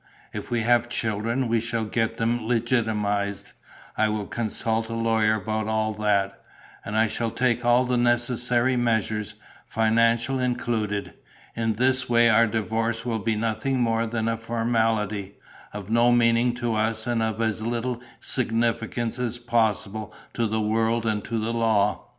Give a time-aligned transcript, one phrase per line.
[0.33, 3.53] If we have children, we shall get them legitimatized.
[3.95, 6.41] I will consult a lawyer about all that;
[6.83, 9.35] and I shall take all the necessary measures,
[9.67, 11.13] financial included.
[11.55, 15.35] In this way our divorce will be nothing more than a formality,
[15.71, 21.05] of no meaning to us and of as little significance as possible to the world
[21.05, 22.07] and to the law.